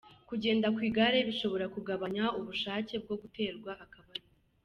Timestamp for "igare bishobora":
0.89-1.65